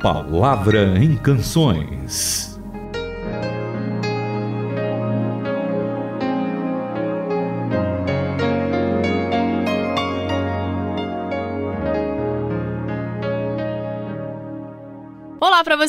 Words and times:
Palavra 0.00 0.98
em 0.98 1.14
Canções. 1.14 2.58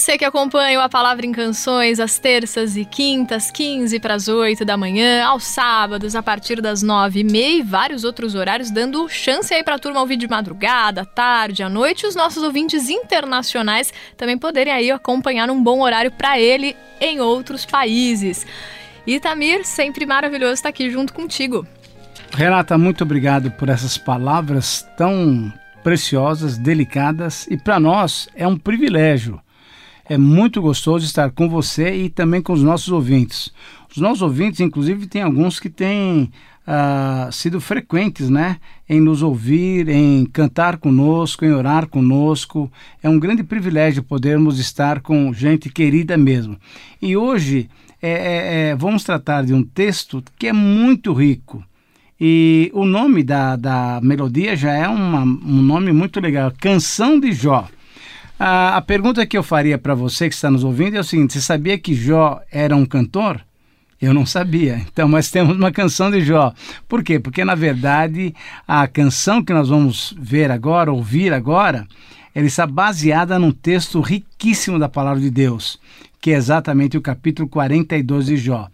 Você 0.01 0.17
que 0.17 0.25
acompanha 0.25 0.81
a 0.81 0.89
Palavra 0.89 1.27
em 1.27 1.31
Canções 1.31 1.99
às 1.99 2.17
terças 2.17 2.75
e 2.75 2.83
quintas, 2.83 3.51
15 3.51 3.99
para 3.99 4.15
as 4.15 4.27
8 4.27 4.65
da 4.65 4.75
manhã, 4.75 5.23
aos 5.23 5.43
sábados 5.43 6.15
a 6.15 6.23
partir 6.23 6.59
das 6.59 6.81
9 6.81 7.19
e 7.19 7.23
meia 7.23 7.59
e 7.59 7.61
vários 7.61 8.03
outros 8.03 8.33
horários, 8.33 8.71
dando 8.71 9.07
chance 9.07 9.53
aí 9.53 9.63
para 9.63 9.75
a 9.75 9.79
turma 9.79 9.99
ouvir 9.99 10.17
de 10.17 10.27
madrugada, 10.27 11.05
tarde, 11.05 11.61
à 11.61 11.69
noite, 11.69 12.07
os 12.07 12.15
nossos 12.15 12.41
ouvintes 12.41 12.89
internacionais 12.89 13.93
também 14.17 14.39
poderem 14.39 14.73
aí 14.73 14.89
acompanhar 14.89 15.51
um 15.51 15.61
bom 15.61 15.81
horário 15.81 16.09
para 16.09 16.39
ele 16.39 16.75
em 16.99 17.19
outros 17.19 17.63
países. 17.63 18.43
Itamir, 19.05 19.63
sempre 19.63 20.07
maravilhoso 20.07 20.53
estar 20.53 20.69
aqui 20.69 20.89
junto 20.89 21.13
contigo. 21.13 21.63
Renata, 22.33 22.75
muito 22.75 23.03
obrigado 23.03 23.51
por 23.51 23.69
essas 23.69 23.99
palavras 23.99 24.83
tão 24.97 25.53
preciosas, 25.83 26.57
delicadas 26.57 27.45
e 27.51 27.55
para 27.55 27.79
nós 27.79 28.27
é 28.35 28.47
um 28.47 28.57
privilégio. 28.57 29.39
É 30.11 30.17
muito 30.17 30.61
gostoso 30.61 31.05
estar 31.05 31.31
com 31.31 31.47
você 31.47 31.95
e 31.95 32.09
também 32.09 32.41
com 32.41 32.51
os 32.51 32.61
nossos 32.61 32.89
ouvintes. 32.89 33.49
Os 33.89 33.95
nossos 33.95 34.21
ouvintes, 34.21 34.59
inclusive, 34.59 35.07
tem 35.07 35.21
alguns 35.21 35.57
que 35.57 35.69
têm 35.69 36.29
uh, 36.67 37.31
sido 37.31 37.61
frequentes, 37.61 38.29
né, 38.29 38.57
em 38.89 38.99
nos 38.99 39.23
ouvir, 39.23 39.87
em 39.87 40.25
cantar 40.25 40.79
conosco, 40.79 41.45
em 41.45 41.53
orar 41.53 41.87
conosco. 41.87 42.69
É 43.01 43.07
um 43.07 43.17
grande 43.17 43.41
privilégio 43.41 44.03
podermos 44.03 44.59
estar 44.59 44.99
com 44.99 45.31
gente 45.31 45.69
querida 45.69 46.17
mesmo. 46.17 46.57
E 47.01 47.15
hoje 47.15 47.69
é, 48.01 48.09
é, 48.09 48.69
é, 48.71 48.75
vamos 48.75 49.05
tratar 49.05 49.45
de 49.45 49.53
um 49.53 49.63
texto 49.63 50.21
que 50.37 50.47
é 50.47 50.51
muito 50.51 51.13
rico. 51.13 51.63
E 52.19 52.69
o 52.73 52.83
nome 52.83 53.23
da, 53.23 53.55
da 53.55 54.01
melodia 54.03 54.57
já 54.57 54.73
é 54.73 54.89
uma, 54.89 55.21
um 55.21 55.61
nome 55.61 55.93
muito 55.93 56.19
legal, 56.19 56.51
Canção 56.59 57.17
de 57.17 57.31
Jó. 57.31 57.65
A, 58.43 58.77
a 58.77 58.81
pergunta 58.81 59.23
que 59.23 59.37
eu 59.37 59.43
faria 59.43 59.77
para 59.77 59.93
você 59.93 60.27
que 60.27 60.33
está 60.33 60.49
nos 60.49 60.63
ouvindo 60.63 60.97
é 60.97 60.99
o 60.99 61.03
seguinte: 61.03 61.33
você 61.33 61.41
sabia 61.41 61.77
que 61.77 61.93
Jó 61.93 62.41
era 62.51 62.75
um 62.75 62.87
cantor? 62.87 63.39
Eu 64.01 64.15
não 64.15 64.25
sabia. 64.25 64.81
Então, 64.91 65.07
mas 65.07 65.29
temos 65.29 65.55
uma 65.55 65.71
canção 65.71 66.09
de 66.09 66.21
Jó. 66.21 66.51
Por 66.89 67.03
quê? 67.03 67.19
Porque, 67.19 67.45
na 67.45 67.53
verdade, 67.53 68.33
a 68.67 68.87
canção 68.87 69.43
que 69.43 69.53
nós 69.53 69.69
vamos 69.69 70.15
ver 70.19 70.49
agora, 70.49 70.91
ouvir 70.91 71.31
agora, 71.31 71.87
ela 72.33 72.47
está 72.47 72.65
baseada 72.65 73.37
num 73.37 73.51
texto 73.51 74.01
riquíssimo 74.01 74.79
da 74.79 74.89
palavra 74.89 75.21
de 75.21 75.29
Deus, 75.29 75.79
que 76.19 76.31
é 76.31 76.35
exatamente 76.35 76.97
o 76.97 77.01
capítulo 77.01 77.47
42 77.47 78.25
de 78.25 78.37
Jó. 78.37 78.69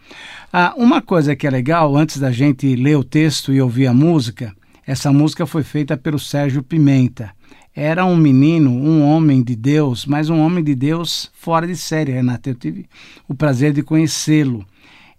Ah, 0.53 0.73
uma 0.77 1.01
coisa 1.01 1.35
que 1.35 1.45
é 1.45 1.49
legal, 1.49 1.93
antes 1.97 2.19
da 2.19 2.31
gente 2.31 2.73
ler 2.73 2.95
o 2.95 3.03
texto 3.03 3.51
e 3.51 3.61
ouvir 3.61 3.87
a 3.87 3.93
música, 3.93 4.55
essa 4.85 5.11
música 5.11 5.45
foi 5.45 5.63
feita 5.63 5.97
pelo 5.97 6.17
Sérgio 6.17 6.63
Pimenta. 6.63 7.35
Era 7.79 8.03
um 8.07 8.17
menino, 8.17 8.71
um 8.71 9.03
homem 9.03 9.43
de 9.43 9.55
Deus, 9.55 10.03
mas 10.07 10.31
um 10.31 10.39
homem 10.39 10.63
de 10.63 10.73
Deus 10.73 11.29
fora 11.35 11.67
de 11.67 11.75
série, 11.75 12.11
Renato. 12.11 12.49
Eu 12.49 12.55
tive 12.55 12.87
o 13.27 13.35
prazer 13.35 13.71
de 13.71 13.83
conhecê-lo. 13.83 14.65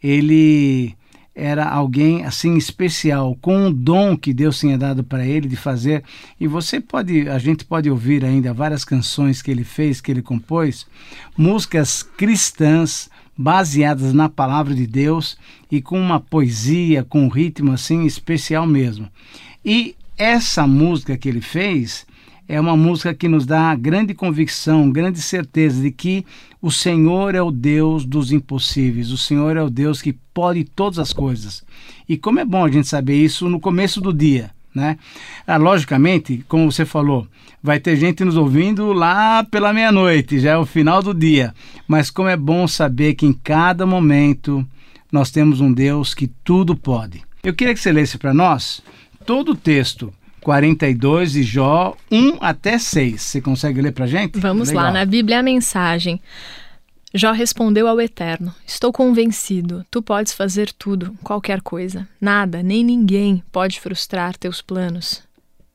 Ele 0.03 0.93
era 1.37 1.69
alguém 1.69 2.25
assim 2.25 2.57
especial, 2.57 3.39
com 3.41 3.69
um 3.69 3.73
dom 3.73 4.17
que 4.17 4.35
Deus 4.35 4.59
tinha 4.59 4.77
dado 4.77 5.05
para 5.05 5.25
ele 5.25 5.47
de 5.47 5.55
fazer. 5.55 6.03
E 6.41 6.49
você 6.49 6.81
pode, 6.81 7.29
a 7.29 7.39
gente 7.39 7.65
pode 7.65 7.89
ouvir 7.89 8.25
ainda 8.25 8.53
várias 8.53 8.85
canções 8.85 9.41
que 9.41 9.53
ele 9.53 9.63
fez, 9.63 10.01
que 10.01 10.11
ele 10.11 10.21
compôs, 10.21 10.85
músicas 11.37 12.03
cristãs 12.03 13.09
baseadas 13.37 14.13
na 14.13 14.29
palavra 14.29 14.75
de 14.75 14.85
Deus 14.85 15.39
e 15.71 15.81
com 15.81 15.97
uma 15.97 16.19
poesia, 16.19 17.05
com 17.05 17.23
um 17.23 17.29
ritmo 17.29 17.71
assim 17.71 18.05
especial 18.05 18.67
mesmo. 18.67 19.09
E 19.65 19.95
essa 20.17 20.67
música 20.67 21.17
que 21.17 21.29
ele 21.29 21.41
fez 21.41 22.05
é 22.49 22.59
uma 22.59 22.75
música 22.75 23.13
que 23.13 23.29
nos 23.29 23.45
dá 23.45 23.75
grande 23.75 24.15
convicção, 24.15 24.91
grande 24.91 25.21
certeza 25.21 25.83
de 25.83 25.91
que 25.91 26.25
o 26.63 26.71
Senhor 26.71 27.35
é 27.35 27.43
o 27.43 27.51
Deus 27.51 28.07
dos 28.07 28.33
impossíveis, 28.33 29.13
o 29.13 29.19
Senhor 29.19 29.55
é 29.57 29.63
o 29.63 29.69
Deus 29.69 30.01
que 30.01 30.15
pode 30.33 30.65
todas 30.65 30.99
as 30.99 31.13
coisas. 31.13 31.63
E 32.09 32.17
como 32.17 32.41
é 32.41 32.45
bom 32.47 32.65
a 32.65 32.71
gente 32.71 32.89
saber 32.89 33.23
isso 33.23 33.51
no 33.51 33.61
começo 33.61 34.01
do 34.01 34.15
dia. 34.15 34.51
Né? 34.75 34.97
Ah, 35.47 35.57
logicamente, 35.57 36.45
como 36.49 36.71
você 36.71 36.87
falou, 36.87 37.27
vai 37.63 37.79
ter 37.79 37.97
gente 37.97 38.25
nos 38.25 38.37
ouvindo 38.37 38.93
lá 38.93 39.45
pela 39.45 39.73
meia-noite, 39.73 40.39
já 40.39 40.53
é 40.53 40.57
o 40.57 40.65
final 40.65 41.03
do 41.03 41.13
dia. 41.13 41.55
Mas 41.87 42.11
como 42.11 42.29
é 42.29 42.37
bom 42.37 42.67
saber 42.67 43.15
que 43.15 43.27
em 43.27 43.33
cada 43.33 43.85
momento 43.85 44.67
nós 45.13 45.31
temos 45.31 45.61
um 45.61 45.73
Deus 45.73 46.15
que 46.15 46.27
tudo 46.27 46.75
pode. 46.75 47.23
Eu 47.43 47.55
queria 47.55 47.75
que 47.75 47.81
você 47.81 47.93
lesse 47.93 48.17
para 48.17 48.33
nós 48.33 48.83
todo 49.27 49.53
o 49.53 49.57
texto 49.57 50.13
42 50.49 51.33
de 51.33 51.43
Jó 51.43 51.95
1 52.11 52.39
até 52.41 52.79
6. 52.79 53.21
Você 53.21 53.39
consegue 53.39 53.83
ler 53.83 53.93
para 53.93 54.07
gente? 54.07 54.39
Vamos 54.39 54.69
Legal. 54.69 54.85
lá, 54.85 54.91
na 54.91 55.05
Bíblia 55.05 55.41
a 55.41 55.43
mensagem. 55.43 56.23
Jó 57.13 57.33
respondeu 57.33 57.87
ao 57.87 58.01
Eterno: 58.01 58.55
Estou 58.67 58.91
convencido, 58.91 59.85
tu 59.91 60.01
podes 60.01 60.33
fazer 60.33 60.73
tudo, 60.73 61.15
qualquer 61.23 61.61
coisa. 61.61 62.09
Nada, 62.19 62.63
nem 62.63 62.83
ninguém 62.83 63.43
pode 63.53 63.79
frustrar 63.79 64.39
teus 64.39 64.63
planos. 64.63 65.23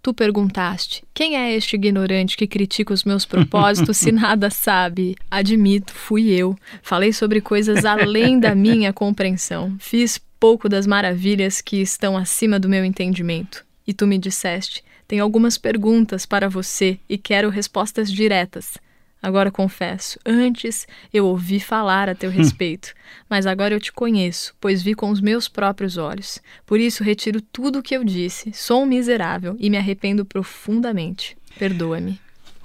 Tu 0.02 0.12
perguntaste: 0.12 1.04
Quem 1.14 1.36
é 1.36 1.56
este 1.56 1.76
ignorante 1.76 2.36
que 2.36 2.48
critica 2.48 2.96
os 2.96 3.04
meus 3.04 3.26
propósitos 3.26 3.98
se 3.98 4.10
nada 4.12 4.50
sabe? 4.50 5.16
Admito, 5.30 5.94
fui 5.94 6.32
eu. 6.32 6.58
Falei 6.82 7.14
sobre 7.14 7.42
coisas 7.42 7.86
além 7.86 8.40
da 8.40 8.56
minha 8.56 8.92
compreensão. 8.92 9.76
Fiz 9.78 10.20
pouco 10.40 10.68
das 10.68 10.88
maravilhas 10.88 11.62
que 11.62 11.80
estão 11.80 12.18
acima 12.18 12.60
do 12.60 12.68
meu 12.68 12.84
entendimento. 12.84 13.64
E 13.86 13.94
tu 13.94 14.08
me 14.08 14.18
disseste: 14.18 14.84
Tenho 15.08 15.24
algumas 15.24 15.58
perguntas 15.58 16.26
para 16.26 16.50
você 16.50 17.00
e 17.08 17.18
quero 17.18 17.50
respostas 17.50 18.12
diretas. 18.12 18.78
Agora 19.24 19.50
confesso, 19.50 20.20
antes 20.26 20.86
eu 21.14 21.26
ouvi 21.26 21.58
falar 21.58 22.10
a 22.10 22.16
teu 22.16 22.30
hum. 22.30 22.34
respeito, 22.34 22.94
mas 23.30 23.46
agora 23.46 23.74
eu 23.74 23.80
te 23.80 23.94
conheço, 23.94 24.54
pois 24.60 24.84
vi 24.84 24.94
com 24.94 25.10
os 25.10 25.22
meus 25.22 25.48
próprios 25.48 25.96
olhos. 25.96 26.42
Por 26.66 26.78
isso 26.78 27.06
retiro 27.06 27.40
tudo 27.40 27.80
o 27.80 27.82
que 27.82 27.96
eu 27.96 28.04
disse. 28.04 28.52
Sou 28.52 28.84
um 28.84 28.86
miserável 28.86 29.56
e 29.60 29.70
me 29.70 29.78
arrependo 29.78 30.26
profundamente. 30.26 31.38
Perdoa-me. 31.58 32.20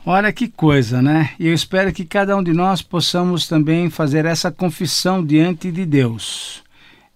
Olha 0.05 0.33
que 0.33 0.49
coisa, 0.49 1.01
né? 1.01 1.31
E 1.39 1.47
eu 1.47 1.55
espero 1.55 1.93
que 1.93 2.05
cada 2.05 2.37
um 2.37 2.43
de 2.43 2.53
nós 2.53 2.83
possamos 2.83 3.47
também 3.47 3.89
fazer 3.89 4.25
essa 4.25 4.51
confissão 4.51 5.25
diante 5.25 5.71
de 5.71 5.87
Deus. 5.87 6.65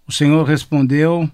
O 0.07 0.11
Senhor 0.11 0.43
respondeu 0.43 1.29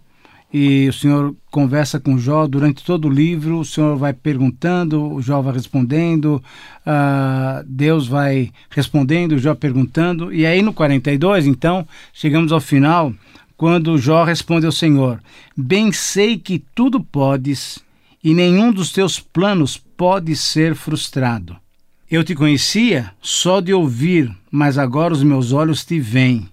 e 0.51 0.87
o 0.89 0.93
Senhor 0.93 1.35
conversa 1.51 1.99
com 1.99 2.17
Jó 2.17 2.47
durante 2.47 2.83
todo 2.83 3.07
o 3.07 3.11
livro. 3.11 3.59
O 3.59 3.65
Senhor 3.65 3.95
vai 3.95 4.13
perguntando, 4.13 5.13
o 5.13 5.21
Jó 5.21 5.41
vai 5.41 5.53
respondendo, 5.53 6.41
uh, 6.85 7.63
Deus 7.65 8.07
vai 8.07 8.51
respondendo, 8.69 9.37
Jó 9.37 9.53
perguntando. 9.53 10.33
E 10.33 10.45
aí 10.45 10.61
no 10.61 10.73
42, 10.73 11.45
então, 11.45 11.87
chegamos 12.11 12.51
ao 12.51 12.59
final, 12.59 13.13
quando 13.55 13.97
Jó 13.97 14.23
responde 14.23 14.65
ao 14.65 14.71
Senhor: 14.71 15.21
Bem 15.55 15.91
sei 15.91 16.37
que 16.37 16.63
tudo 16.73 17.03
podes 17.03 17.79
e 18.23 18.33
nenhum 18.33 18.71
dos 18.71 18.91
teus 18.91 19.19
planos 19.19 19.77
pode 19.77 20.35
ser 20.35 20.75
frustrado. 20.75 21.55
Eu 22.09 22.23
te 22.23 22.33
conhecia 22.33 23.11
só 23.21 23.61
de 23.61 23.71
ouvir, 23.71 24.35
mas 24.49 24.79
agora 24.79 25.13
os 25.13 25.21
meus 25.21 25.51
olhos 25.51 25.85
te 25.85 25.99
veem. 25.99 26.49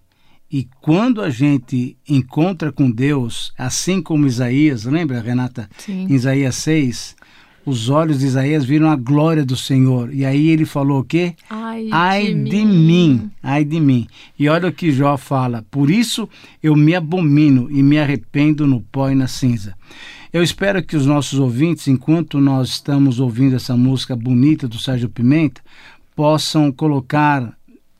E 0.56 0.66
quando 0.80 1.20
a 1.20 1.28
gente 1.28 1.98
encontra 2.08 2.72
com 2.72 2.90
Deus, 2.90 3.52
assim 3.58 4.00
como 4.00 4.26
Isaías, 4.26 4.84
lembra, 4.84 5.20
Renata? 5.20 5.68
Sim. 5.76 6.06
Em 6.08 6.14
Isaías 6.14 6.54
6, 6.54 7.14
os 7.66 7.90
olhos 7.90 8.20
de 8.20 8.24
Isaías 8.24 8.64
viram 8.64 8.88
a 8.88 8.96
glória 8.96 9.44
do 9.44 9.54
Senhor. 9.54 10.14
E 10.14 10.24
aí 10.24 10.48
ele 10.48 10.64
falou 10.64 11.00
o 11.00 11.04
quê? 11.04 11.34
Ai, 11.50 11.90
ai 11.92 12.32
de, 12.32 12.44
de 12.44 12.64
mim. 12.64 12.86
mim, 12.86 13.30
ai 13.42 13.66
de 13.66 13.78
mim. 13.78 14.06
E 14.38 14.48
olha 14.48 14.70
o 14.70 14.72
que 14.72 14.90
Jó 14.92 15.18
fala: 15.18 15.62
Por 15.70 15.90
isso 15.90 16.26
eu 16.62 16.74
me 16.74 16.94
abomino 16.94 17.70
e 17.70 17.82
me 17.82 17.98
arrependo 17.98 18.66
no 18.66 18.80
pó 18.80 19.10
e 19.10 19.14
na 19.14 19.26
cinza. 19.26 19.76
Eu 20.32 20.42
espero 20.42 20.82
que 20.82 20.96
os 20.96 21.04
nossos 21.04 21.38
ouvintes, 21.38 21.86
enquanto 21.86 22.40
nós 22.40 22.70
estamos 22.70 23.20
ouvindo 23.20 23.56
essa 23.56 23.76
música 23.76 24.16
bonita 24.16 24.66
do 24.66 24.78
Sérgio 24.78 25.10
Pimenta, 25.10 25.60
possam 26.14 26.72
colocar 26.72 27.54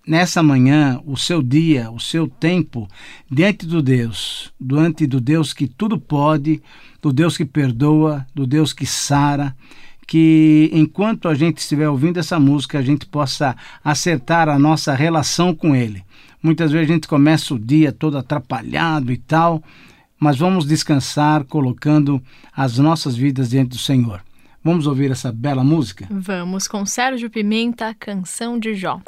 nessa 0.07 0.43
manhã, 0.43 1.01
o 1.05 1.17
seu 1.17 1.43
dia, 1.43 1.91
o 1.91 1.99
seu 1.99 2.29
tempo 2.29 2.89
diante 3.31 3.67
do 3.67 3.83
Deus, 3.83 4.53
diante 4.61 5.07
do 5.07 5.21
Deus 5.21 5.53
que 5.53 5.67
tudo 5.67 5.99
pode, 5.99 6.63
do 7.03 7.13
Deus 7.13 7.37
que 7.37 7.45
perdoa, 7.45 8.27
do 8.35 8.47
Deus 8.47 8.73
que 8.73 8.87
sara, 8.87 9.55
que 10.07 10.71
enquanto 10.73 11.29
a 11.29 11.35
gente 11.35 11.59
estiver 11.59 11.89
ouvindo 11.89 12.19
essa 12.19 12.39
música, 12.39 12.79
a 12.79 12.83
gente 12.83 13.05
possa 13.07 13.57
acertar 13.83 14.49
a 14.49 14.59
nossa 14.59 14.95
relação 14.95 15.55
com 15.55 15.75
Ele. 15.75 16.05
Muitas 16.41 16.71
vezes 16.71 16.89
a 16.89 16.93
gente 16.93 17.09
começa 17.09 17.55
o 17.55 17.59
dia 17.59 17.91
todo 17.91 18.17
atrapalhado 18.17 19.11
e 19.13 19.17
tal, 19.17 19.63
mas 20.19 20.37
vamos 20.37 20.65
descansar 20.65 21.45
colocando 21.45 22.23
as 22.55 22.79
nossas 22.79 23.17
vidas 23.17 23.51
diante 23.51 23.71
do 23.71 23.79
Senhor. 23.79 24.23
Vamos 24.63 24.87
ouvir 24.87 25.11
essa 25.11 25.33
bela 25.33 25.63
música? 25.63 26.07
Vamos 26.11 26.67
com 26.67 26.85
Sérgio 26.87 27.31
Pimenta, 27.31 27.95
Canção 27.95 28.59
de 28.59 28.75
Jó. 28.75 29.01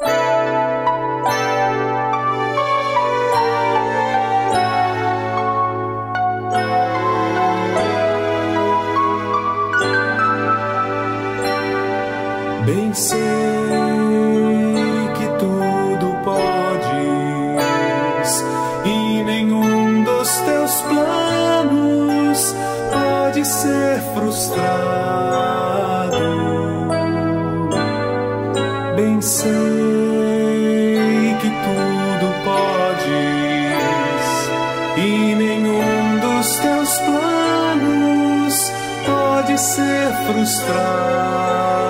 Frustrado. 40.33 41.89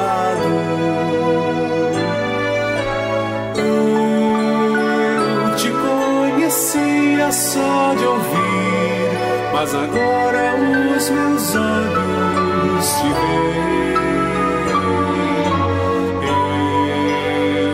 Eu 3.58 5.56
te 5.56 5.70
conhecia 5.70 7.32
só 7.32 7.94
de 7.98 8.06
ouvir, 8.06 9.10
mas 9.54 9.76
agora 9.76 10.56
os 10.96 11.10
meus 11.10 11.56
olhos 11.56 12.86
te 12.96 13.10
veem. 13.20 14.00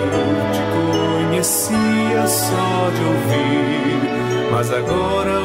Eu 0.09 0.51
te 0.51 0.63
conhecia 1.27 2.27
só 2.27 2.89
de 2.95 3.03
ouvir, 3.13 4.49
mas 4.51 4.71
agora 4.71 5.41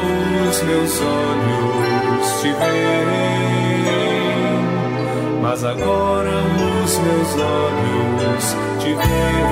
os 0.49 0.61
meus 0.63 1.01
olhos 1.01 2.41
te 2.41 2.51
veem. 2.53 4.10
Mas 5.51 5.65
agora 5.65 6.31
os 6.31 6.97
meus 6.99 7.35
olhos 7.35 8.55
te 8.79 8.93
veem. 8.93 9.51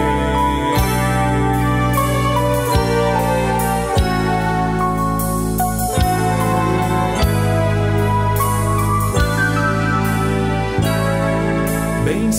Bem 12.05 12.31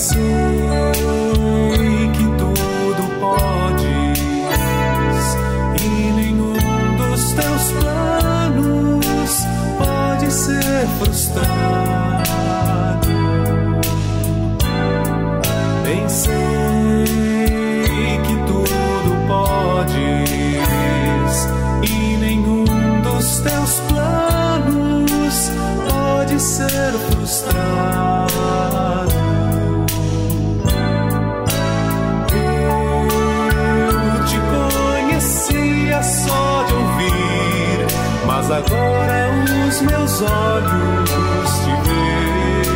meus 40.21 40.31
olhos 40.31 41.49
te 41.63 41.73
veem. 41.87 42.71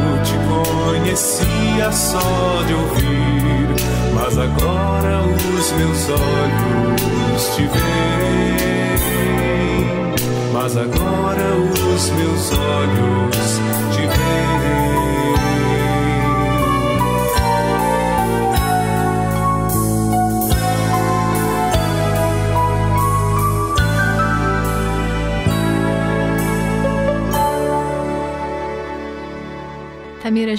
Eu 0.00 0.22
te 0.22 0.36
conhecia 0.48 1.92
só 1.92 2.62
de 2.66 2.74
ouvir, 2.74 3.68
mas 4.14 4.38
agora 4.38 5.22
os 5.26 5.72
meus 5.72 6.08
olhos 6.08 7.42
te 7.54 7.62
veem. 7.62 7.84
Mas 10.52 10.76
agora 10.76 11.46
os 11.93 11.93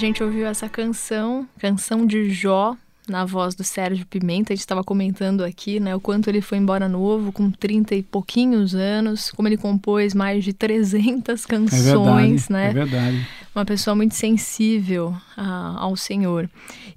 gente 0.06 0.24
ouviu 0.24 0.46
essa 0.46 0.70
canção, 0.70 1.48
canção 1.58 2.06
de 2.06 2.30
Jó, 2.30 2.76
na 3.08 3.26
voz 3.26 3.56
do 3.56 3.64
Sérgio 3.64 4.06
Pimenta. 4.06 4.54
A 4.54 4.56
gente 4.56 4.62
estava 4.62 4.84
comentando 4.84 5.44
aqui, 5.44 5.80
né, 5.80 5.96
o 5.96 6.00
quanto 6.00 6.30
ele 6.30 6.42
foi 6.42 6.58
embora 6.58 6.88
novo, 6.88 7.32
com 7.32 7.52
30 7.52 7.96
e 7.96 8.04
pouquinhos 8.04 8.74
anos, 8.76 9.32
como 9.32 9.48
ele 9.48 9.58
compôs 9.58 10.14
mais 10.14 10.44
de 10.44 10.54
300 10.54 11.46
canções, 11.46 11.86
é 11.86 11.94
verdade, 11.94 12.52
né? 12.52 12.70
É 12.70 12.74
verdade. 12.74 13.28
Uma 13.56 13.66
pessoa 13.66 13.96
muito 13.96 14.16
sensível 14.16 15.16
a, 15.38 15.76
ao 15.80 15.96
Senhor. 15.96 16.50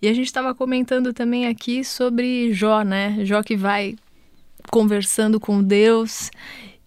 E 0.03 0.09
a 0.09 0.13
gente 0.13 0.27
estava 0.27 0.55
comentando 0.55 1.13
também 1.13 1.47
aqui 1.47 1.85
sobre 1.85 2.53
Jó, 2.53 2.83
né? 2.83 3.19
Jó 3.25 3.43
que 3.43 3.57
vai 3.57 3.95
conversando 4.71 5.41
com 5.41 5.63
Deus 5.63 6.31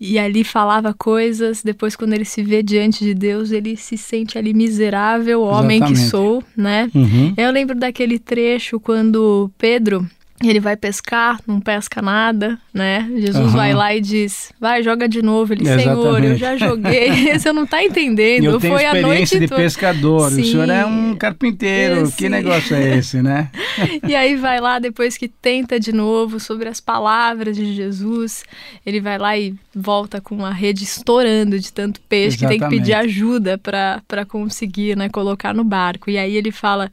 e 0.03 0.17
ali 0.17 0.43
falava 0.43 0.95
coisas, 0.95 1.61
depois 1.61 1.95
quando 1.95 2.13
ele 2.13 2.25
se 2.25 2.41
vê 2.41 2.63
diante 2.63 3.05
de 3.05 3.13
Deus, 3.13 3.51
ele 3.51 3.77
se 3.77 3.95
sente 3.95 4.35
ali 4.35 4.51
miserável, 4.51 5.43
homem 5.43 5.79
que 5.79 5.91
Exatamente. 5.91 6.09
sou, 6.09 6.43
né? 6.57 6.89
Uhum. 6.95 7.35
Eu 7.37 7.51
lembro 7.51 7.77
daquele 7.77 8.17
trecho 8.17 8.79
quando 8.79 9.51
Pedro, 9.59 10.03
ele 10.49 10.59
vai 10.59 10.75
pescar, 10.75 11.39
não 11.45 11.59
pesca 11.59 12.01
nada, 12.01 12.57
né? 12.73 13.09
Jesus 13.15 13.47
Aham. 13.47 13.55
vai 13.57 13.73
lá 13.73 13.95
e 13.95 14.01
diz, 14.01 14.51
vai, 14.59 14.81
joga 14.81 15.07
de 15.07 15.21
novo. 15.21 15.53
Ele, 15.53 15.63
Exatamente. 15.63 16.01
Senhor, 16.01 16.23
eu 16.23 16.35
já 16.35 16.57
joguei, 16.57 17.11
você 17.37 17.51
não 17.53 17.65
tá 17.65 17.83
entendendo, 17.83 18.45
Eu 18.45 18.59
tenho 18.59 18.73
foi 18.73 18.85
a 18.85 18.93
noite 18.93 19.01
experiência 19.23 19.39
de 19.39 19.47
toda. 19.47 19.61
pescador. 19.61 20.31
Sim. 20.31 20.41
O 20.41 20.45
senhor 20.45 20.69
é 20.69 20.85
um 20.85 21.15
carpinteiro. 21.15 22.05
Sim. 22.07 22.13
Que 22.17 22.29
negócio 22.29 22.75
é 22.75 22.97
esse, 22.97 23.21
né? 23.21 23.49
E 24.07 24.15
aí 24.15 24.35
vai 24.35 24.59
lá, 24.59 24.79
depois 24.79 25.17
que 25.17 25.27
tenta 25.27 25.79
de 25.79 25.91
novo 25.93 26.39
sobre 26.39 26.67
as 26.67 26.79
palavras 26.79 27.55
de 27.55 27.73
Jesus, 27.73 28.43
ele 28.85 28.99
vai 28.99 29.17
lá 29.17 29.37
e 29.37 29.53
volta 29.73 30.19
com 30.19 30.45
a 30.45 30.51
rede 30.51 30.83
estourando 30.83 31.59
de 31.59 31.71
tanto 31.71 32.01
peixe 32.01 32.37
que 32.37 32.47
tem 32.47 32.59
que 32.59 32.67
pedir 32.67 32.91
Exatamente. 32.91 33.09
ajuda 33.15 33.57
para 33.57 34.25
conseguir 34.27 34.97
né, 34.97 35.07
colocar 35.09 35.53
no 35.53 35.63
barco. 35.63 36.09
E 36.09 36.17
aí 36.17 36.35
ele 36.35 36.51
fala. 36.51 36.91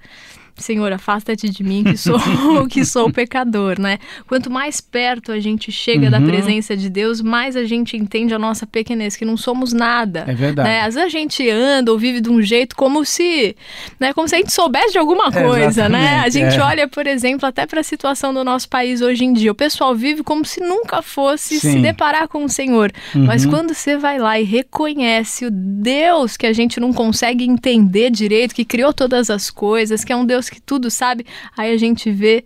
Senhor, 0.63 0.93
afasta-te 0.93 1.49
de 1.49 1.63
mim 1.63 1.85
que 1.85 1.97
sou 1.97 2.19
que 2.69 2.85
sou 2.85 3.11
pecador, 3.13 3.81
né? 3.81 3.99
Quanto 4.27 4.51
mais 4.51 4.81
perto 4.81 5.33
a 5.33 5.41
gente 5.41 5.71
chega 5.73 6.11
da 6.11 6.19
Uhum. 6.19 6.27
presença 6.27 6.77
de 6.77 6.89
Deus, 6.91 7.21
mais 7.21 7.57
a 7.57 7.65
gente 7.65 7.97
entende 7.97 8.35
a 8.35 8.39
nossa 8.39 8.67
pequenez, 8.67 9.17
que 9.17 9.25
não 9.25 9.37
somos 9.37 9.73
nada. 9.73 10.25
É 10.27 10.35
verdade. 10.35 10.69
Né? 10.69 10.81
Às 10.83 10.95
vezes 10.95 11.07
a 11.07 11.11
gente 11.19 11.49
anda 11.49 11.93
ou 11.93 11.99
vive 11.99 12.21
de 12.21 12.29
um 12.29 12.43
jeito 12.43 12.75
como 12.77 13.05
se, 13.05 13.55
né, 14.01 14.13
como 14.13 14.27
se 14.29 14.35
a 14.35 14.39
gente 14.39 14.53
soubesse 14.53 14.93
de 14.93 14.99
alguma 14.99 15.29
É, 15.29 15.43
coisa, 15.43 15.89
né? 15.89 16.21
A 16.25 16.29
gente 16.29 16.57
é. 16.57 16.63
olha, 16.63 16.89
por 16.89 17.07
exemplo, 17.07 17.47
até 17.47 17.67
para 17.67 17.81
a 17.81 17.83
situação 17.85 18.35
do 18.35 18.43
nosso 18.45 18.69
país 18.69 19.01
hoje 19.01 19.25
em 19.25 19.33
dia. 19.33 19.53
O 19.53 19.55
pessoal 19.55 19.95
vive 19.95 20.23
como 20.23 20.45
se 20.45 20.61
nunca 20.61 21.01
fosse 21.03 21.61
se 21.61 21.73
Sim. 21.73 21.83
deparar 21.83 22.27
com 22.29 22.45
o 22.45 22.49
Senhor. 22.49 22.91
Uhum. 23.15 23.25
Mas 23.25 23.47
quando 23.47 23.73
você 23.75 23.97
vai 23.97 24.19
lá 24.19 24.39
e 24.41 24.45
reconhece 24.45 25.47
o 25.47 25.51
Deus 25.51 26.37
que 26.37 26.47
a 26.47 26.53
gente 26.53 26.81
não 26.81 26.93
consegue 26.93 27.45
entender 27.45 28.11
direito, 28.11 28.55
que 28.55 28.65
criou 28.65 28.93
todas 28.93 29.31
as 29.31 29.51
coisas, 29.51 30.05
que 30.05 30.13
é 30.13 30.17
um 30.17 30.25
Deus 30.27 30.48
que 30.51 30.61
tudo 30.61 30.91
sabe, 30.91 31.25
aí 31.57 31.73
a 31.73 31.77
gente 31.77 32.11
vê 32.11 32.45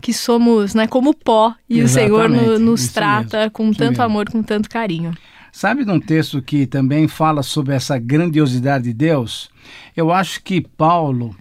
que 0.00 0.12
somos, 0.12 0.74
né, 0.74 0.86
como 0.86 1.14
pó 1.14 1.54
e 1.68 1.82
o 1.82 1.88
Senhor 1.88 2.28
no- 2.28 2.36
Exatamente, 2.36 2.62
nos 2.62 2.80
isso 2.82 2.94
trata 2.94 3.36
mesmo, 3.38 3.50
com 3.52 3.72
tanto 3.72 3.90
mesmo. 3.90 4.02
amor, 4.04 4.30
com 4.30 4.42
tanto 4.42 4.68
carinho. 4.68 5.12
Sabe 5.52 5.84
de 5.84 5.90
um 5.90 5.98
texto 5.98 6.40
que 6.42 6.66
também 6.66 7.08
fala 7.08 7.42
sobre 7.42 7.74
essa 7.74 7.98
grandiosidade 7.98 8.84
de 8.84 8.92
Deus? 8.92 9.50
Eu 9.96 10.12
acho 10.12 10.42
que 10.42 10.60
Paulo, 10.60 11.34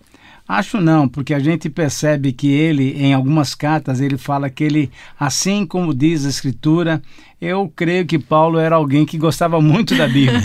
acho 0.48 0.80
não, 0.80 1.08
porque 1.08 1.34
a 1.34 1.40
gente 1.40 1.70
percebe 1.70 2.32
que 2.32 2.48
ele, 2.48 2.94
em 2.94 3.14
algumas 3.14 3.54
cartas, 3.54 4.00
ele 4.00 4.18
fala 4.18 4.50
que 4.50 4.64
ele, 4.64 4.92
assim 5.20 5.66
como 5.66 5.94
diz 5.94 6.26
a 6.26 6.30
Escritura, 6.30 7.02
eu 7.40 7.72
creio 7.76 8.06
que 8.06 8.18
Paulo 8.18 8.58
era 8.58 8.76
alguém 8.76 9.06
que 9.06 9.18
gostava 9.18 9.62
muito 9.62 9.96
da 9.96 10.08
Bíblia 10.08 10.42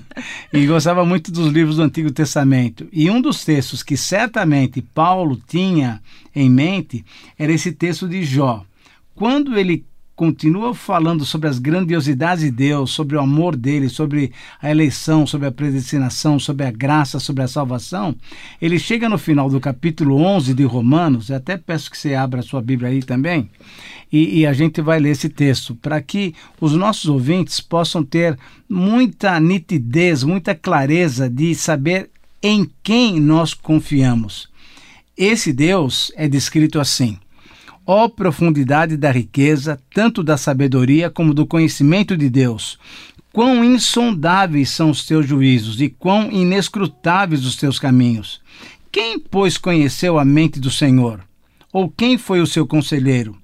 e 0.52 0.66
gostava 0.66 1.04
muito 1.04 1.32
dos 1.32 1.52
livros 1.52 1.76
do 1.76 1.82
Antigo 1.82 2.10
Testamento. 2.10 2.86
E 2.92 3.10
um 3.10 3.20
dos 3.20 3.44
textos 3.44 3.82
que 3.82 3.96
certamente 3.96 4.82
Paulo 4.82 5.40
tinha 5.46 6.02
em 6.34 6.50
mente 6.50 7.04
era 7.38 7.52
esse 7.52 7.72
texto 7.72 8.08
de 8.08 8.24
Jó. 8.24 8.64
Quando 9.14 9.56
ele 9.56 9.84
continua 10.16 10.74
falando 10.74 11.24
sobre 11.24 11.48
as 11.48 11.58
grandiosidades 11.58 12.44
de 12.44 12.50
Deus, 12.50 12.92
sobre 12.92 13.16
o 13.16 13.20
amor 13.20 13.56
dele, 13.56 13.88
sobre 13.88 14.32
a 14.62 14.70
eleição, 14.70 15.26
sobre 15.26 15.48
a 15.48 15.52
predestinação, 15.52 16.38
sobre 16.38 16.64
a 16.64 16.70
graça, 16.70 17.18
sobre 17.18 17.42
a 17.42 17.48
salvação, 17.48 18.14
ele 18.62 18.78
chega 18.78 19.08
no 19.08 19.18
final 19.18 19.50
do 19.50 19.58
capítulo 19.58 20.16
11 20.20 20.54
de 20.54 20.64
Romanos, 20.64 21.30
eu 21.30 21.36
até 21.36 21.56
peço 21.56 21.90
que 21.90 21.98
você 21.98 22.14
abra 22.14 22.40
a 22.40 22.42
sua 22.44 22.62
Bíblia 22.62 22.90
aí 22.90 23.02
também, 23.02 23.50
e, 24.12 24.40
e 24.40 24.46
a 24.46 24.52
gente 24.52 24.80
vai 24.80 25.00
ler 25.00 25.10
esse 25.10 25.28
texto, 25.28 25.74
para 25.74 26.00
que 26.00 26.34
os 26.60 26.72
nossos 26.72 27.06
ouvintes 27.06 27.60
possam 27.60 28.04
ter 28.04 28.38
muita 28.68 29.40
nitidez, 29.40 30.22
muita 30.22 30.54
clareza 30.54 31.28
de 31.28 31.54
saber 31.54 32.10
em 32.40 32.70
quem 32.82 33.18
nós 33.18 33.54
confiamos. 33.54 34.48
Esse 35.16 35.52
Deus 35.52 36.12
é 36.16 36.28
descrito 36.28 36.78
assim: 36.78 37.18
Ó 37.86 38.08
profundidade 38.08 38.96
da 38.96 39.10
riqueza, 39.10 39.78
tanto 39.92 40.22
da 40.22 40.38
sabedoria 40.38 41.10
como 41.10 41.34
do 41.34 41.46
conhecimento 41.46 42.16
de 42.16 42.30
Deus! 42.30 42.78
Quão 43.30 43.64
insondáveis 43.64 44.70
são 44.70 44.90
os 44.90 45.04
teus 45.04 45.26
juízos 45.26 45.80
e 45.80 45.90
quão 45.90 46.30
inescrutáveis 46.30 47.44
os 47.44 47.56
teus 47.56 47.78
caminhos! 47.78 48.40
Quem, 48.90 49.18
pois, 49.18 49.58
conheceu 49.58 50.18
a 50.18 50.24
mente 50.24 50.58
do 50.58 50.70
Senhor? 50.70 51.20
Ou 51.72 51.90
quem 51.90 52.16
foi 52.16 52.40
o 52.40 52.46
seu 52.46 52.66
conselheiro? 52.66 53.36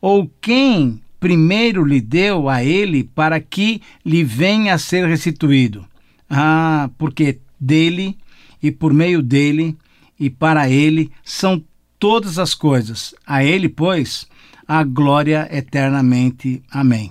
Ou 0.00 0.28
quem 0.40 1.00
primeiro 1.20 1.84
lhe 1.84 2.00
deu 2.00 2.48
a 2.48 2.64
ele 2.64 3.04
para 3.04 3.38
que 3.38 3.80
lhe 4.04 4.24
venha 4.24 4.74
a 4.74 4.78
ser 4.78 5.06
restituído? 5.06 5.86
Ah, 6.28 6.90
porque 6.98 7.38
dele 7.60 8.16
e 8.62 8.72
por 8.72 8.92
meio 8.92 9.22
dele 9.22 9.76
e 10.18 10.30
para 10.30 10.68
ele 10.68 11.12
são 11.22 11.62
todas 12.04 12.38
as 12.38 12.52
coisas. 12.52 13.14
A 13.26 13.42
ele, 13.42 13.66
pois, 13.66 14.26
a 14.68 14.84
glória 14.84 15.48
eternamente. 15.50 16.62
Amém. 16.70 17.10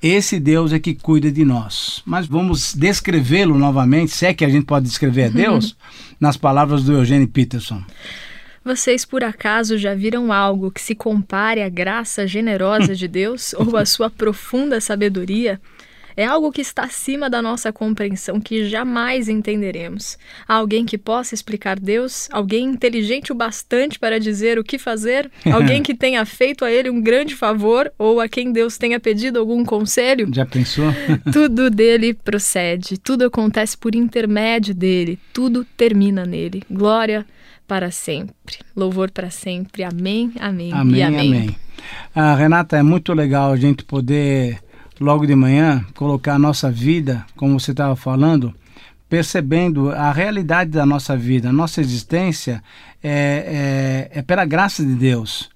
Esse 0.00 0.38
Deus 0.38 0.72
é 0.72 0.78
que 0.78 0.94
cuida 0.94 1.28
de 1.28 1.44
nós. 1.44 2.04
Mas 2.06 2.28
vamos 2.28 2.72
descrevê-lo 2.72 3.58
novamente, 3.58 4.12
se 4.12 4.24
é 4.24 4.32
que 4.32 4.44
a 4.44 4.48
gente 4.48 4.64
pode 4.64 4.86
descrever 4.86 5.24
a 5.24 5.28
Deus, 5.42 5.76
nas 6.20 6.36
palavras 6.36 6.84
do 6.84 6.92
Eugênio 6.92 7.26
Peterson. 7.26 7.82
Vocês 8.64 9.04
por 9.04 9.24
acaso 9.24 9.76
já 9.76 9.92
viram 9.92 10.32
algo 10.32 10.70
que 10.70 10.80
se 10.80 10.94
compare 10.94 11.60
à 11.60 11.68
graça 11.68 12.24
generosa 12.24 12.94
de 12.94 13.08
Deus 13.10 13.52
ou 13.54 13.76
à 13.76 13.84
sua 13.84 14.08
profunda 14.08 14.80
sabedoria? 14.80 15.60
É 16.16 16.24
algo 16.24 16.52
que 16.52 16.60
está 16.60 16.84
acima 16.84 17.28
da 17.28 17.40
nossa 17.40 17.72
compreensão, 17.72 18.40
que 18.40 18.68
jamais 18.68 19.28
entenderemos. 19.28 20.18
Há 20.46 20.54
alguém 20.54 20.84
que 20.84 20.98
possa 20.98 21.34
explicar 21.34 21.78
Deus? 21.78 22.28
Alguém 22.30 22.66
inteligente 22.66 23.32
o 23.32 23.34
bastante 23.34 23.98
para 23.98 24.20
dizer 24.20 24.58
o 24.58 24.64
que 24.64 24.78
fazer? 24.78 25.30
Alguém 25.52 25.82
que 25.82 25.94
tenha 25.94 26.24
feito 26.24 26.64
a 26.64 26.70
ele 26.70 26.90
um 26.90 27.00
grande 27.00 27.34
favor 27.34 27.92
ou 27.98 28.20
a 28.20 28.28
quem 28.28 28.52
Deus 28.52 28.78
tenha 28.78 28.98
pedido 29.00 29.38
algum 29.38 29.64
conselho? 29.64 30.28
Já 30.32 30.46
pensou? 30.46 30.92
tudo 31.32 31.70
dele 31.70 32.14
procede, 32.14 32.98
tudo 32.98 33.24
acontece 33.24 33.76
por 33.76 33.94
intermédio 33.94 34.74
dele, 34.74 35.18
tudo 35.32 35.64
termina 35.76 36.24
nele. 36.24 36.62
Glória 36.70 37.26
para 37.66 37.90
sempre. 37.90 38.58
Louvor 38.76 39.10
para 39.10 39.30
sempre. 39.30 39.82
Amém, 39.82 40.32
amém, 40.38 40.72
amém 40.72 40.96
e 40.96 41.02
amém. 41.02 41.20
amém. 41.20 41.56
Ah, 42.14 42.34
Renata, 42.34 42.76
é 42.76 42.82
muito 42.82 43.12
legal 43.12 43.52
a 43.52 43.56
gente 43.56 43.84
poder 43.84 44.58
logo 45.02 45.26
de 45.26 45.34
manhã, 45.34 45.84
colocar 45.94 46.34
a 46.34 46.38
nossa 46.38 46.70
vida, 46.70 47.26
como 47.36 47.58
você 47.58 47.72
estava 47.72 47.96
falando, 47.96 48.54
percebendo 49.08 49.90
a 49.90 50.10
realidade 50.12 50.70
da 50.70 50.86
nossa 50.86 51.16
vida, 51.16 51.50
a 51.50 51.52
nossa 51.52 51.80
existência 51.80 52.62
é, 53.02 54.08
é, 54.12 54.18
é 54.20 54.22
pela 54.22 54.44
graça 54.44 54.84
de 54.84 54.94
Deus. 54.94 55.50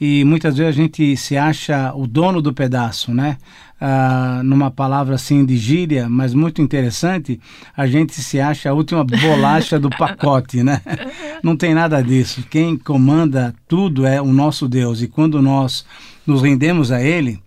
E 0.00 0.24
muitas 0.24 0.56
vezes 0.56 0.74
a 0.74 0.82
gente 0.82 1.16
se 1.16 1.36
acha 1.36 1.92
o 1.94 2.06
dono 2.06 2.42
do 2.42 2.52
pedaço, 2.52 3.14
né? 3.14 3.38
Ah, 3.80 4.40
numa 4.44 4.70
palavra 4.70 5.14
assim 5.14 5.44
de 5.44 5.56
gíria, 5.56 6.08
mas 6.08 6.34
muito 6.34 6.60
interessante, 6.60 7.40
a 7.76 7.86
gente 7.86 8.14
se 8.14 8.40
acha 8.40 8.70
a 8.70 8.74
última 8.74 9.04
bolacha 9.04 9.78
do 9.78 9.88
pacote, 9.88 10.62
né? 10.62 10.82
Não 11.42 11.56
tem 11.56 11.74
nada 11.74 12.02
disso. 12.02 12.44
Quem 12.50 12.76
comanda 12.76 13.54
tudo 13.68 14.06
é 14.06 14.20
o 14.20 14.32
nosso 14.32 14.68
Deus. 14.68 15.00
E 15.00 15.08
quando 15.08 15.40
nós 15.40 15.86
nos 16.26 16.42
rendemos 16.42 16.90
a 16.90 17.00
Ele, 17.00 17.40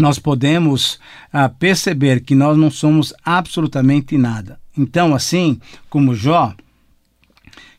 nós 0.00 0.18
podemos 0.18 0.98
ah, 1.32 1.48
perceber 1.48 2.20
que 2.20 2.34
nós 2.34 2.56
não 2.56 2.70
somos 2.70 3.12
absolutamente 3.24 4.16
nada. 4.16 4.58
Então, 4.76 5.14
assim 5.14 5.60
como 5.88 6.14
Jó, 6.14 6.54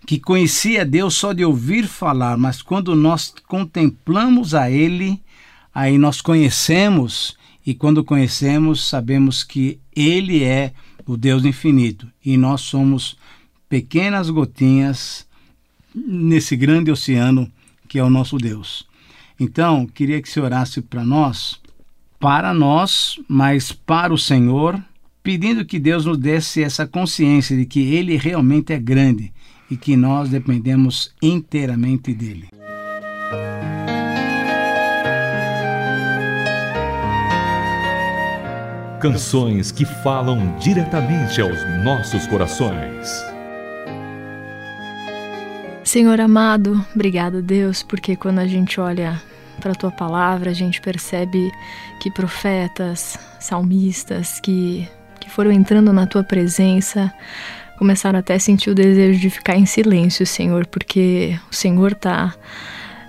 que 0.06 0.20
conhecia 0.20 0.86
Deus 0.86 1.16
só 1.16 1.34
de 1.34 1.44
ouvir 1.44 1.88
falar, 1.88 2.38
mas 2.38 2.62
quando 2.62 2.96
nós 2.96 3.34
contemplamos 3.48 4.54
a 4.54 4.70
Ele, 4.70 5.22
aí 5.74 5.98
nós 5.98 6.22
conhecemos, 6.22 7.38
e 7.66 7.74
quando 7.74 8.04
conhecemos, 8.04 8.88
sabemos 8.88 9.44
que 9.44 9.80
Ele 9.96 10.44
é 10.44 10.74
o 11.06 11.18
Deus 11.18 11.46
infinito 11.46 12.08
e 12.24 12.38
nós 12.38 12.62
somos 12.62 13.18
pequenas 13.68 14.30
gotinhas 14.30 15.28
nesse 15.94 16.56
grande 16.56 16.92
oceano 16.92 17.52
que 17.88 18.00
é 18.00 18.04
o 18.04 18.10
nosso 18.10 18.38
Deus. 18.38 18.88
Então, 19.40 19.86
queria 19.86 20.22
que 20.22 20.30
você 20.30 20.40
orasse 20.40 20.82
para 20.82 21.04
nós 21.04 21.60
para 22.22 22.54
nós, 22.54 23.20
mas 23.28 23.72
para 23.72 24.14
o 24.14 24.18
Senhor, 24.18 24.80
pedindo 25.24 25.66
que 25.66 25.80
Deus 25.80 26.06
nos 26.06 26.20
desse 26.20 26.62
essa 26.62 26.86
consciência 26.86 27.58
de 27.58 27.66
que 27.66 27.96
Ele 27.96 28.16
realmente 28.16 28.72
é 28.72 28.80
grande 28.80 29.34
e 29.72 29.76
que 29.76 29.98
nós 29.98 30.30
dependemos 30.30 31.16
inteiramente 31.20 32.14
dele. 32.14 32.50
Canções 39.02 39.72
que 39.72 39.84
falam 39.84 40.56
diretamente 40.60 41.42
aos 41.42 41.58
nossos 41.84 42.28
corações. 42.28 43.26
Senhor 45.84 46.22
amado, 46.22 46.86
obrigada 46.94 47.42
Deus, 47.42 47.82
porque 47.82 48.16
quando 48.16 48.38
a 48.38 48.48
gente 48.48 48.80
olha 48.80 49.20
para 49.62 49.72
a 49.72 49.76
tua 49.76 49.92
palavra, 49.92 50.50
a 50.50 50.54
gente 50.54 50.82
percebe 50.82 51.52
que 52.00 52.12
profetas, 52.12 53.18
salmistas 53.40 54.40
que, 54.42 54.86
que 55.20 55.30
foram 55.30 55.52
entrando 55.52 55.94
na 55.94 56.06
tua 56.06 56.24
presença 56.24 57.14
começaram 57.78 58.20
até 58.20 58.34
a 58.34 58.40
sentir 58.40 58.70
o 58.70 58.76
desejo 58.76 59.20
de 59.20 59.30
ficar 59.30 59.56
em 59.56 59.66
silêncio, 59.66 60.26
Senhor, 60.26 60.68
porque 60.68 61.40
o 61.50 61.56
Senhor 61.56 61.96
tá, 61.96 62.34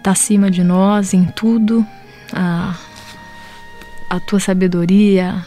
tá 0.03 0.13
acima 0.13 0.51
de 0.51 0.63
nós 0.63 1.13
em 1.13 1.25
tudo, 1.25 1.85
a, 2.33 2.75
a 4.09 4.21
tua 4.21 4.41
sabedoria, 4.41 5.45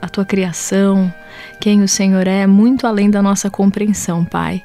a 0.00 0.08
tua 0.08 0.24
criação, 0.24 1.12
quem 1.60 1.82
o 1.82 1.88
Senhor 1.88 2.26
é, 2.26 2.46
muito 2.46 2.86
além 2.86 3.10
da 3.10 3.22
nossa 3.22 3.50
compreensão, 3.50 4.24
Pai. 4.24 4.64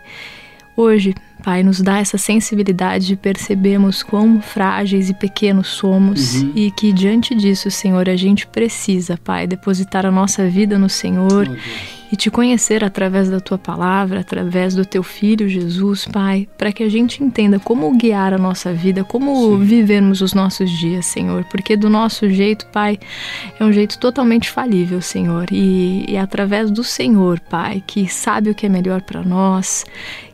Hoje, 0.75 1.13
Pai, 1.43 1.63
nos 1.63 1.81
dá 1.81 1.99
essa 1.99 2.17
sensibilidade 2.17 3.07
de 3.07 3.15
percebermos 3.15 4.03
quão 4.03 4.41
frágeis 4.41 5.09
e 5.09 5.13
pequenos 5.13 5.67
somos 5.67 6.41
uhum. 6.41 6.51
e 6.55 6.71
que 6.71 6.93
diante 6.93 7.33
disso, 7.35 7.71
Senhor, 7.71 8.07
a 8.07 8.15
gente 8.15 8.45
precisa, 8.47 9.17
Pai, 9.17 9.47
depositar 9.47 10.05
a 10.05 10.11
nossa 10.11 10.47
vida 10.47 10.77
no 10.77 10.89
Senhor 10.89 11.47
oh, 11.49 11.91
e 12.11 12.15
te 12.15 12.29
conhecer 12.29 12.83
através 12.83 13.29
da 13.29 13.39
tua 13.39 13.57
palavra, 13.57 14.19
através 14.19 14.75
do 14.75 14.85
teu 14.85 15.01
filho 15.01 15.47
Jesus, 15.47 16.05
Pai, 16.05 16.47
para 16.57 16.71
que 16.71 16.83
a 16.83 16.89
gente 16.89 17.23
entenda 17.23 17.57
como 17.59 17.97
guiar 17.97 18.33
a 18.33 18.37
nossa 18.37 18.73
vida, 18.73 19.03
como 19.03 19.57
Sim. 19.57 19.63
vivermos 19.63 20.21
os 20.21 20.33
nossos 20.33 20.69
dias, 20.69 21.05
Senhor, 21.05 21.45
porque 21.45 21.77
do 21.77 21.89
nosso 21.89 22.29
jeito, 22.29 22.65
Pai, 22.67 22.99
é 23.59 23.63
um 23.63 23.71
jeito 23.71 23.97
totalmente 23.97 24.49
falível, 24.49 25.01
Senhor, 25.01 25.47
e, 25.51 26.05
e 26.07 26.17
através 26.17 26.69
do 26.69 26.83
Senhor, 26.83 27.39
Pai, 27.39 27.81
que 27.87 28.07
sabe 28.07 28.49
o 28.49 28.55
que 28.55 28.65
é 28.65 28.69
melhor 28.69 29.01
para 29.01 29.23
nós, 29.23 29.85